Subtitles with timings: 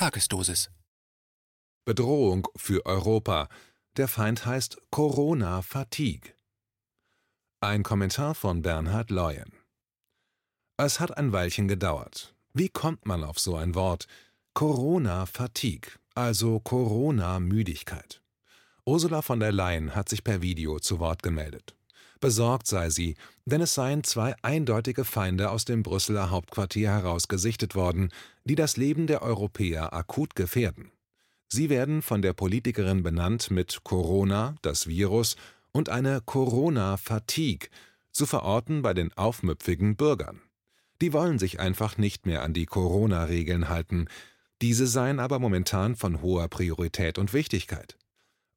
[0.00, 0.70] Tagesdosis.
[1.84, 3.50] Bedrohung für Europa.
[3.98, 6.32] Der Feind heißt Corona-Fatigue.
[7.60, 9.52] Ein Kommentar von Bernhard Leuen.
[10.78, 12.34] Es hat ein Weilchen gedauert.
[12.54, 14.06] Wie kommt man auf so ein Wort?
[14.54, 18.22] Corona-Fatigue, also Corona-Müdigkeit.
[18.86, 21.76] Ursula von der Leyen hat sich per Video zu Wort gemeldet.
[22.20, 23.16] Besorgt sei sie,
[23.46, 28.10] denn es seien zwei eindeutige Feinde aus dem Brüsseler Hauptquartier heraus gesichtet worden,
[28.44, 30.92] die das Leben der Europäer akut gefährden.
[31.48, 35.36] Sie werden von der Politikerin benannt mit Corona, das Virus,
[35.72, 37.68] und eine Corona-Fatigue,
[38.12, 40.42] zu verorten bei den aufmüpfigen Bürgern.
[41.00, 44.06] Die wollen sich einfach nicht mehr an die Corona-Regeln halten,
[44.60, 47.96] diese seien aber momentan von hoher Priorität und Wichtigkeit.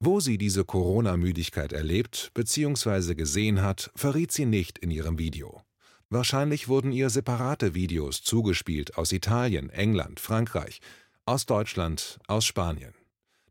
[0.06, 3.16] Wo sie diese Corona-Müdigkeit erlebt bzw.
[3.16, 5.62] gesehen hat, verriet sie nicht in ihrem Video.
[6.10, 10.82] Wahrscheinlich wurden ihr separate Videos zugespielt aus Italien, England, Frankreich,
[11.26, 12.94] aus Deutschland, aus Spanien.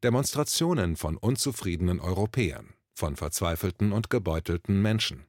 [0.02, 5.24] Demonstrationen von unzufriedenen Europäern, von verzweifelten und gebeutelten Menschen.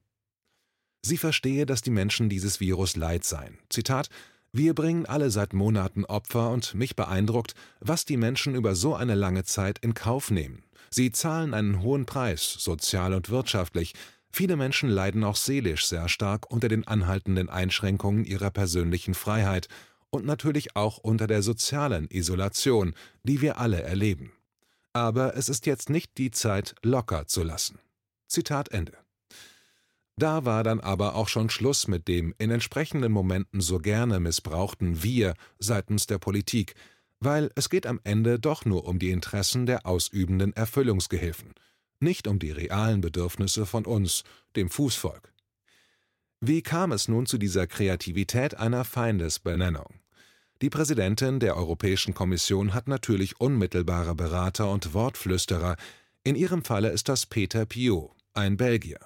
[1.04, 3.60] Sie verstehe, dass die Menschen dieses Virus leid seien.
[3.70, 4.10] Zitat
[4.56, 9.16] wir bringen alle seit Monaten Opfer und mich beeindruckt, was die Menschen über so eine
[9.16, 10.64] lange Zeit in Kauf nehmen.
[10.92, 13.96] Sie zahlen einen hohen Preis, sozial und wirtschaftlich.
[14.32, 19.70] Viele Menschen leiden auch seelisch sehr stark unter den anhaltenden Einschränkungen ihrer persönlichen Freiheit
[20.12, 22.94] und natürlich auch unter der sozialen Isolation,
[23.24, 24.34] die wir alle erleben.
[24.94, 27.80] Aber es ist jetzt nicht die Zeit, locker zu lassen.
[28.28, 29.03] Zitat Ende.
[30.16, 35.02] Da war dann aber auch schon Schluss mit dem in entsprechenden Momenten so gerne missbrauchten
[35.02, 36.76] Wir seitens der Politik,
[37.20, 41.54] weil es geht am Ende doch nur um die Interessen der ausübenden Erfüllungsgehilfen,
[42.00, 44.24] nicht um die realen Bedürfnisse von uns,
[44.56, 45.34] dem Fußvolk.
[46.42, 49.96] Wie kam es nun zu dieser Kreativität einer Feindesbenennung?
[50.62, 55.76] Die Präsidentin der Europäischen Kommission hat natürlich unmittelbare Berater und Wortflüsterer,
[56.24, 59.00] in ihrem Falle ist das Peter Piot, ein Belgier.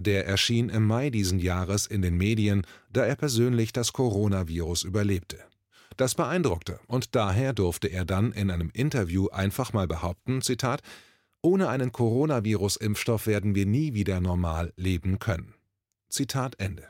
[0.00, 5.38] Der erschien im Mai diesen Jahres in den Medien, da er persönlich das Coronavirus überlebte.
[5.98, 10.80] Das beeindruckte, und daher durfte er dann in einem Interview einfach mal behaupten, Zitat,
[11.42, 15.52] ohne einen Coronavirus-Impfstoff werden wir nie wieder normal leben können.
[16.08, 16.88] Zitat Ende.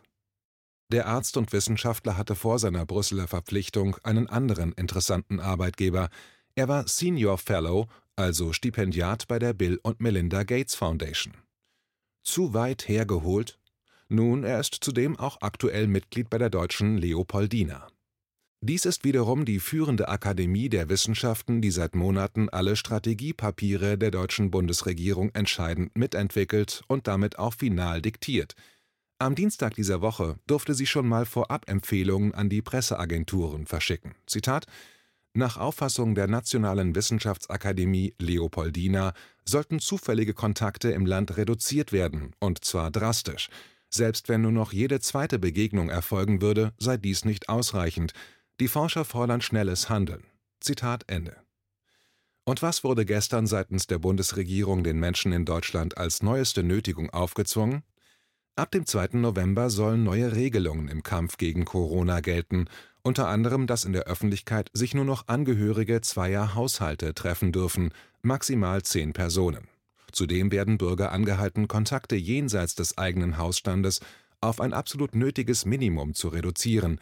[0.93, 6.11] Der Arzt und Wissenschaftler hatte vor seiner Brüsseler Verpflichtung einen anderen interessanten Arbeitgeber.
[6.55, 11.35] Er war Senior Fellow, also Stipendiat bei der Bill und Melinda Gates Foundation.
[12.31, 13.59] Zu weit hergeholt?
[14.09, 17.89] Nun, er ist zudem auch aktuell Mitglied bei der deutschen Leopoldina.
[18.61, 24.53] Dies ist wiederum die führende Akademie der Wissenschaften, die seit Monaten alle Strategiepapiere der deutschen
[24.53, 28.55] Bundesregierung entscheidend mitentwickelt und damit auch final diktiert.
[29.19, 34.15] Am Dienstag dieser Woche durfte sie schon mal Vorab-Empfehlungen an die Presseagenturen verschicken.
[34.29, 34.67] Zitat
[35.33, 39.13] Nach Auffassung der Nationalen Wissenschaftsakademie Leopoldina
[39.45, 43.49] sollten zufällige Kontakte im Land reduziert werden, und zwar drastisch.
[43.91, 48.13] Selbst wenn nur noch jede zweite Begegnung erfolgen würde, sei dies nicht ausreichend,
[48.59, 50.25] die Forscher fordern schnelles Handeln.
[50.61, 51.37] Zitat Ende.
[52.45, 57.85] Und was wurde gestern seitens der Bundesregierung den Menschen in Deutschland als neueste Nötigung aufgezwungen?
[58.57, 59.11] Ab dem 2.
[59.13, 62.67] November sollen neue Regelungen im Kampf gegen Corona gelten,
[63.03, 68.83] unter anderem, dass in der Öffentlichkeit sich nur noch Angehörige zweier Haushalte treffen dürfen, maximal
[68.83, 69.69] zehn Personen.
[70.13, 74.01] Zudem werden Bürger angehalten, Kontakte jenseits des eigenen Hausstandes
[74.41, 76.99] auf ein absolut nötiges Minimum zu reduzieren,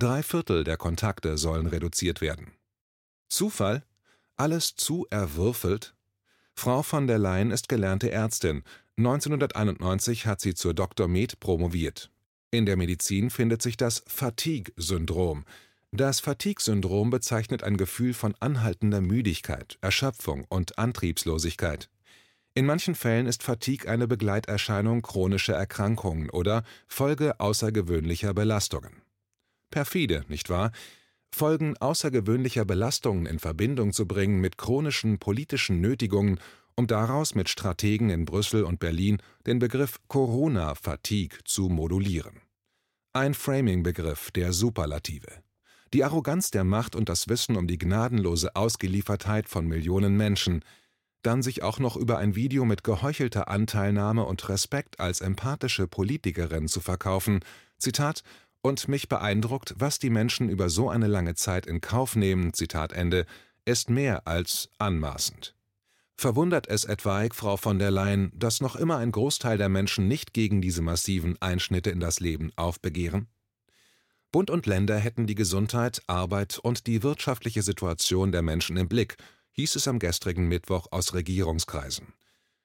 [0.00, 2.52] Drei Viertel der Kontakte sollen reduziert werden.
[3.28, 3.84] Zufall?
[4.38, 5.94] Alles zu erwürfelt?
[6.54, 8.64] Frau von der Leyen ist gelernte Ärztin.
[8.96, 11.06] 1991 hat sie zur Dr.
[11.06, 12.10] Med promoviert.
[12.52, 15.44] In der Medizin findet sich das Fatigue-Syndrom.
[15.92, 21.88] Das Fatigue-Syndrom bezeichnet ein Gefühl von anhaltender Müdigkeit, Erschöpfung und Antriebslosigkeit.
[22.54, 29.02] In manchen Fällen ist Fatigue eine Begleiterscheinung chronischer Erkrankungen oder Folge außergewöhnlicher Belastungen.
[29.70, 30.72] Perfide, nicht wahr?
[31.32, 36.40] Folgen außergewöhnlicher Belastungen in Verbindung zu bringen mit chronischen politischen Nötigungen,
[36.80, 42.40] um daraus mit Strategen in Brüssel und Berlin den Begriff Corona-Fatigue zu modulieren.
[43.12, 45.42] Ein Framing-Begriff der Superlative.
[45.92, 50.64] Die Arroganz der Macht und das Wissen um die gnadenlose Ausgeliefertheit von Millionen Menschen,
[51.20, 56.66] dann sich auch noch über ein Video mit geheuchelter Anteilnahme und Respekt als empathische Politikerin
[56.66, 57.40] zu verkaufen,
[57.76, 58.22] Zitat,
[58.62, 62.92] und mich beeindruckt, was die Menschen über so eine lange Zeit in Kauf nehmen, Zitat
[62.92, 63.26] Ende,
[63.66, 65.54] ist mehr als anmaßend.
[66.20, 70.34] Verwundert es etwaig Frau von der Leyen, dass noch immer ein Großteil der Menschen nicht
[70.34, 73.28] gegen diese massiven Einschnitte in das Leben aufbegehren?
[74.30, 79.16] Bund und Länder hätten die Gesundheit, Arbeit und die wirtschaftliche Situation der Menschen im Blick,
[79.52, 82.12] hieß es am gestrigen Mittwoch aus Regierungskreisen.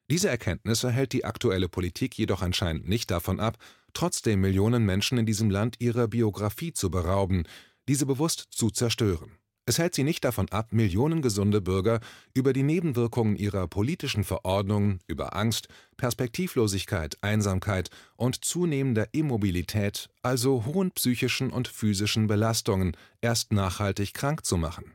[0.10, 3.58] Diese Erkenntnisse hält die aktuelle Politik jedoch anscheinend nicht davon ab,
[3.94, 7.44] trotzdem Millionen Menschen in diesem Land ihrer Biografie zu berauben,
[7.88, 9.38] diese bewusst zu zerstören.
[9.68, 12.00] Es hält sie nicht davon ab, Millionen gesunde Bürger
[12.36, 20.92] über die Nebenwirkungen ihrer politischen Verordnungen, über Angst, Perspektivlosigkeit, Einsamkeit und zunehmender Immobilität, also hohen
[20.92, 24.94] psychischen und physischen Belastungen, erst nachhaltig krank zu machen.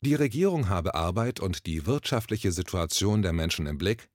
[0.00, 4.08] Die Regierung habe Arbeit und die wirtschaftliche Situation der Menschen im Blick.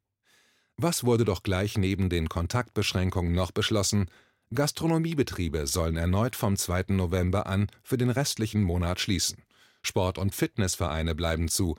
[0.78, 4.10] Was wurde doch gleich neben den Kontaktbeschränkungen noch beschlossen?
[4.52, 6.86] Gastronomiebetriebe sollen erneut vom 2.
[6.90, 9.44] November an für den restlichen Monat schließen.
[9.82, 11.78] Sport- und Fitnessvereine bleiben zu.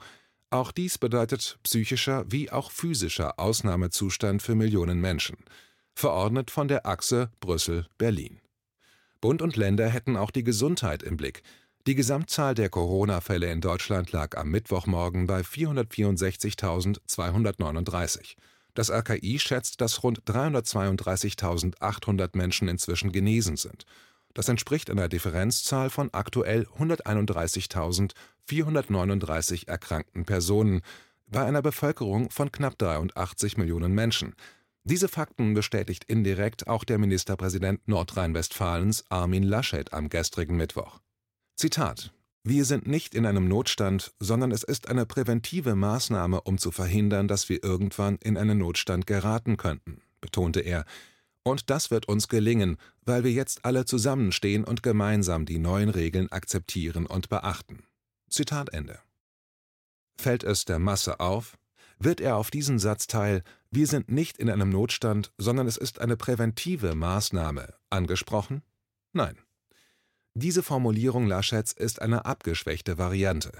[0.49, 5.37] Auch dies bedeutet psychischer wie auch physischer Ausnahmezustand für Millionen Menschen.
[5.93, 8.41] Verordnet von der Achse Brüssel-Berlin.
[9.21, 11.43] Bund und Länder hätten auch die Gesundheit im Blick.
[11.87, 18.35] Die Gesamtzahl der Corona-Fälle in Deutschland lag am Mittwochmorgen bei 464.239.
[18.73, 23.85] Das RKI schätzt, dass rund 332.800 Menschen inzwischen genesen sind.
[24.33, 30.81] Das entspricht einer Differenzzahl von aktuell 131.439 erkrankten Personen
[31.27, 34.35] bei einer Bevölkerung von knapp 83 Millionen Menschen.
[34.83, 40.99] Diese Fakten bestätigt indirekt auch der Ministerpräsident Nordrhein-Westfalens Armin Laschet am gestrigen Mittwoch.
[41.55, 42.11] Zitat
[42.43, 47.27] wir sind nicht in einem Notstand, sondern es ist eine präventive Maßnahme, um zu verhindern,
[47.27, 50.85] dass wir irgendwann in einen Notstand geraten könnten, betonte er
[51.43, 56.31] und das wird uns gelingen, weil wir jetzt alle zusammenstehen und gemeinsam die neuen Regeln
[56.31, 57.83] akzeptieren und beachten.
[58.29, 58.99] Zitat Ende.
[60.15, 61.57] Fällt es der Masse auf?
[61.97, 66.17] Wird er auf diesen Satzteil Wir sind nicht in einem Notstand, sondern es ist eine
[66.17, 68.63] präventive Maßnahme angesprochen?
[69.13, 69.37] Nein.
[70.33, 73.51] Diese Formulierung Laschets ist eine abgeschwächte Variante.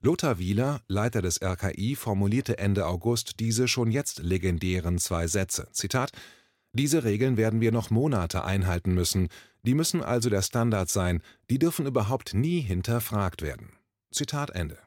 [0.00, 5.68] Lothar Wieler, Leiter des RKI, formulierte Ende August diese schon jetzt legendären zwei Sätze.
[5.72, 6.12] Zitat
[6.72, 9.28] diese Regeln werden wir noch Monate einhalten müssen,
[9.62, 13.72] die müssen also der Standard sein, die dürfen überhaupt nie hinterfragt werden.
[14.12, 14.78] Zitat Ende.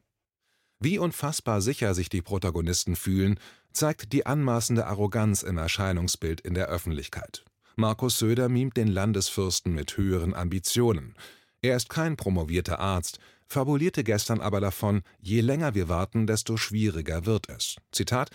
[0.80, 3.40] Wie unfassbar sicher sich die Protagonisten fühlen,
[3.72, 7.46] zeigt die anmaßende Arroganz im Erscheinungsbild in der Öffentlichkeit.
[7.76, 11.16] Markus Söder mimt den Landesfürsten mit höheren Ambitionen.
[11.62, 17.26] Er ist kein promovierter Arzt, fabulierte gestern aber davon, je länger wir warten, desto schwieriger
[17.26, 17.78] wird es.
[17.92, 18.30] Zitat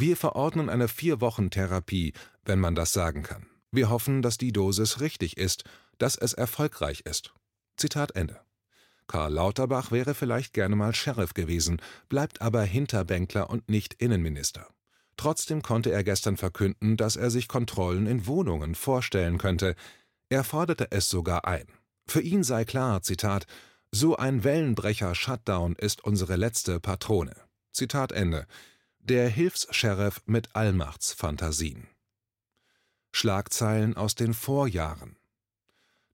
[0.00, 2.14] wir verordnen eine Vier-Wochen-Therapie,
[2.44, 3.46] wenn man das sagen kann.
[3.70, 5.64] Wir hoffen, dass die Dosis richtig ist,
[5.98, 7.34] dass es erfolgreich ist.
[7.76, 8.40] Zitat Ende.
[9.06, 14.68] Karl Lauterbach wäre vielleicht gerne mal Sheriff gewesen, bleibt aber Hinterbänkler und nicht Innenminister.
[15.16, 19.74] Trotzdem konnte er gestern verkünden, dass er sich Kontrollen in Wohnungen vorstellen könnte.
[20.28, 21.66] Er forderte es sogar ein.
[22.06, 23.46] Für ihn sei klar, Zitat,
[23.92, 27.34] so ein Wellenbrecher-Shutdown ist unsere letzte Patrone.
[27.72, 28.46] Zitat Ende.
[29.02, 31.88] Der Hilfs-Sheriff mit Allmachtsfantasien.
[33.12, 35.16] Schlagzeilen aus den Vorjahren.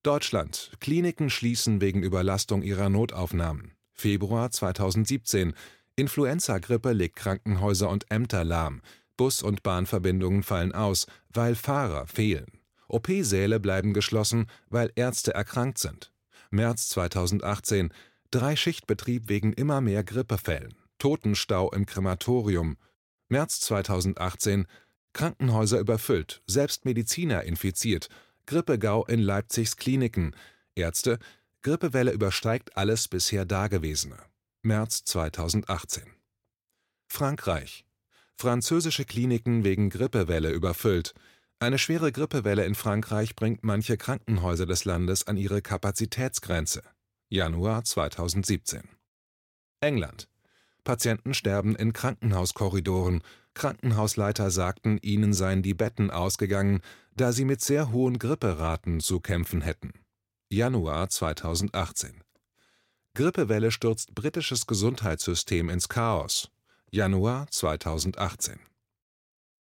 [0.02, 3.72] Deutschland: Kliniken schließen wegen Überlastung ihrer Notaufnahmen.
[3.92, 5.54] Februar 2017:
[5.96, 8.80] Influenza-Grippe legt Krankenhäuser und Ämter lahm.
[9.16, 12.60] Bus- und Bahnverbindungen fallen aus, weil Fahrer fehlen.
[12.88, 16.12] OP-Säle bleiben geschlossen, weil Ärzte erkrankt sind.
[16.50, 17.92] März 2018:
[18.30, 20.85] Drei-Schichtbetrieb wegen immer mehr Grippefällen.
[20.98, 22.76] Totenstau im Krematorium.
[23.28, 24.66] März 2018
[25.12, 28.08] Krankenhäuser überfüllt, selbst Mediziner infiziert,
[28.46, 30.36] Grippegau in Leipzigs Kliniken.
[30.74, 31.18] Ärzte:
[31.62, 34.18] Grippewelle übersteigt alles bisher Dagewesene.
[34.62, 36.04] März 2018
[37.08, 37.84] Frankreich:
[38.36, 41.14] Französische Kliniken wegen Grippewelle überfüllt.
[41.58, 46.82] Eine schwere Grippewelle in Frankreich bringt manche Krankenhäuser des Landes an ihre Kapazitätsgrenze.
[47.30, 48.82] Januar 2017
[49.80, 50.28] England
[50.86, 53.22] Patienten sterben in Krankenhauskorridoren,
[53.54, 56.80] Krankenhausleiter sagten, ihnen seien die Betten ausgegangen,
[57.14, 59.92] da sie mit sehr hohen Gripperaten zu kämpfen hätten.
[60.48, 62.22] Januar 2018
[63.14, 66.50] Grippewelle stürzt britisches Gesundheitssystem ins Chaos.
[66.90, 68.60] Januar 2018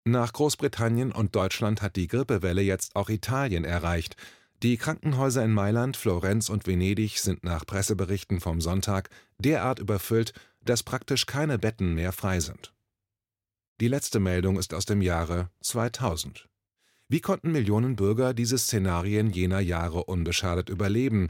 [0.04, 4.16] Nach Großbritannien und Deutschland hat die Grippewelle jetzt auch Italien erreicht.
[4.62, 10.32] Die Krankenhäuser in Mailand, Florenz und Venedig sind nach Presseberichten vom Sonntag derart überfüllt,
[10.64, 12.72] dass praktisch keine Betten mehr frei sind.
[13.80, 16.48] Die letzte Meldung ist aus dem Jahre 2000.
[17.08, 21.28] Wie konnten Millionen Bürger diese Szenarien jener Jahre unbeschadet überleben?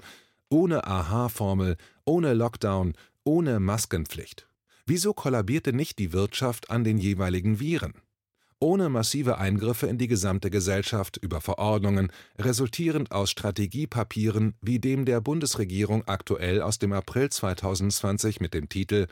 [0.48, 4.48] Ohne Aha-Formel, ohne Lockdown, ohne Maskenpflicht.
[4.86, 7.94] Wieso kollabierte nicht die Wirtschaft an den jeweiligen Viren?
[8.64, 15.20] ohne massive Eingriffe in die gesamte Gesellschaft über Verordnungen, resultierend aus Strategiepapieren wie dem der
[15.20, 19.06] Bundesregierung aktuell aus dem April 2020 mit dem Titel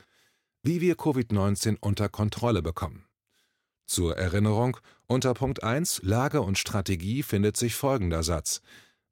[0.63, 3.07] Wie wir Covid-19 unter Kontrolle bekommen.
[3.87, 4.77] Zur Erinnerung,
[5.07, 8.63] unter Punkt 1 Lage und Strategie findet sich folgender Satz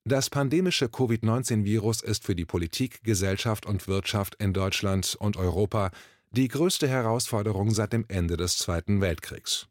[0.04, 5.90] das pandemische Covid-19-Virus ist für die Politik, Gesellschaft und Wirtschaft in Deutschland und Europa
[6.30, 9.68] die größte Herausforderung seit dem Ende des Zweiten Weltkriegs.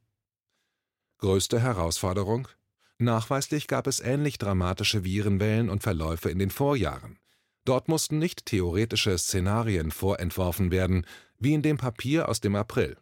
[1.18, 2.48] Größte Herausforderung?
[3.00, 7.18] Nachweislich gab es ähnlich dramatische Virenwellen und Verläufe in den Vorjahren.
[7.66, 11.06] Dort mussten nicht theoretische Szenarien vorentworfen werden,
[11.39, 12.98] wie in dem Papier aus dem April.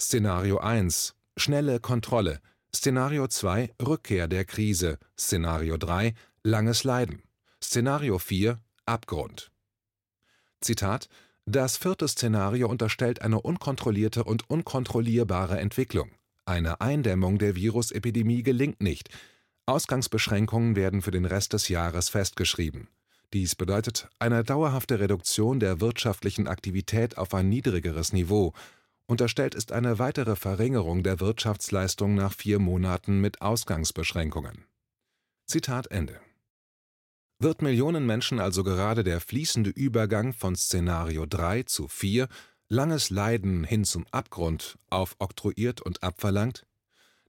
[0.00, 2.40] Szenario 1 Schnelle Kontrolle,
[2.74, 7.22] Szenario 2 Rückkehr der Krise, Szenario 3 Langes Leiden.
[7.62, 9.50] Szenario 4 Abgrund.
[10.60, 11.08] Zitat
[11.46, 16.10] Das vierte Szenario unterstellt eine unkontrollierte und unkontrollierbare Entwicklung.
[16.44, 19.08] Eine Eindämmung der Virusepidemie gelingt nicht.
[19.66, 22.88] Ausgangsbeschränkungen werden für den Rest des Jahres festgeschrieben.
[23.32, 28.52] Dies bedeutet eine dauerhafte Reduktion der wirtschaftlichen Aktivität auf ein niedrigeres Niveau.
[29.06, 34.64] Unterstellt ist eine weitere Verringerung der Wirtschaftsleistung nach vier Monaten mit Ausgangsbeschränkungen.
[35.46, 36.20] Zitat Ende
[37.40, 42.28] wird Millionen Menschen also gerade der fließende Übergang von Szenario 3 zu 4,
[42.68, 46.64] langes Leiden hin zum Abgrund, aufoktroyiert und abverlangt?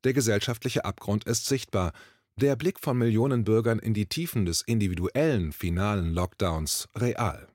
[0.03, 1.91] Der gesellschaftliche Abgrund ist sichtbar,
[2.37, 7.47] der Blick von Millionen Bürgern in die Tiefen des individuellen finalen Lockdowns real.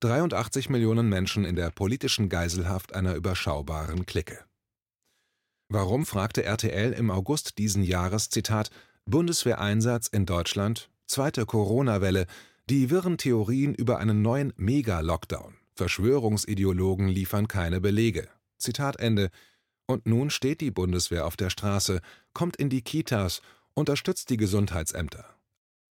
[0.00, 4.44] 83 Millionen Menschen in der politischen Geiselhaft einer überschaubaren Clique.
[5.68, 8.70] Warum fragte RTL im August diesen Jahres Zitat
[9.04, 12.26] Bundeswehreinsatz in Deutschland Zweite Corona-Welle,
[12.68, 15.54] die wirren Theorien über einen neuen Mega-Lockdown.
[15.74, 18.28] Verschwörungsideologen liefern keine Belege.
[18.58, 19.30] Zitat Ende.
[19.86, 22.00] Und nun steht die Bundeswehr auf der Straße,
[22.32, 23.40] kommt in die Kitas,
[23.76, 25.36] unterstützt die Gesundheitsämter.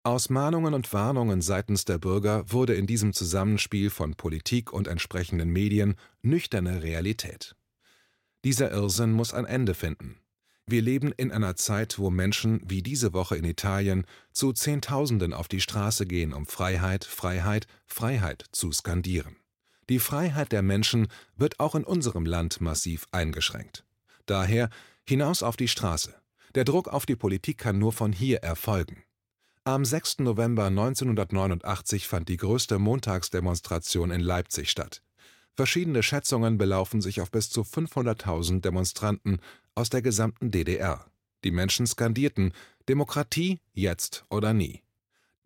[0.04, 5.50] Aus Mahnungen und Warnungen seitens der Bürger wurde in diesem Zusammenspiel von Politik und entsprechenden
[5.50, 7.56] Medien nüchterne Realität.
[8.44, 10.20] Dieser Irrsinn muss ein Ende finden.
[10.66, 15.48] Wir leben in einer Zeit, wo Menschen, wie diese Woche in Italien, zu Zehntausenden auf
[15.48, 19.38] die Straße gehen, um Freiheit, Freiheit, Freiheit zu skandieren.
[19.90, 23.86] Die Freiheit der Menschen wird auch in unserem Land massiv eingeschränkt.
[24.26, 24.70] Daher
[25.06, 26.16] hinaus auf die Straße.
[26.56, 29.04] Der Druck auf die Politik kann nur von hier erfolgen.
[29.64, 30.20] Am 6.
[30.20, 35.02] November 1989 fand die größte Montagsdemonstration in Leipzig statt.
[35.56, 39.40] Verschiedene Schätzungen belaufen sich auf bis zu 500.000 Demonstranten
[39.76, 41.06] aus der gesamten DDR.
[41.44, 42.54] Die Menschen skandierten
[42.88, 44.84] Demokratie jetzt oder nie.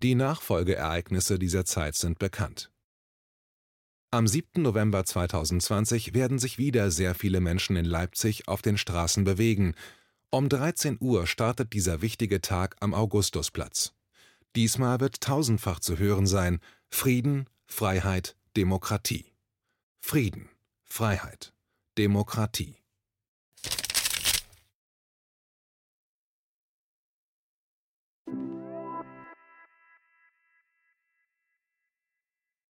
[0.03, 2.71] Die Nachfolgeereignisse dieser Zeit sind bekannt.
[4.09, 4.61] Am 7.
[4.61, 9.73] November 2020 werden sich wieder sehr viele Menschen in Leipzig auf den Straßen bewegen.
[10.33, 13.93] Um 13 Uhr startet dieser wichtige Tag am Augustusplatz.
[14.55, 19.25] Diesmal wird tausendfach zu hören sein Frieden, Freiheit, Demokratie.
[19.99, 20.47] Frieden,
[20.85, 21.53] Freiheit,
[21.97, 22.80] Demokratie.